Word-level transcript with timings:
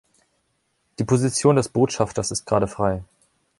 Die 0.97 1.03
Position 1.03 1.57
des 1.57 1.69
Botschafters 1.69 2.31
ist 2.31 2.47
gerade 2.47 2.65
frei. 2.65 3.03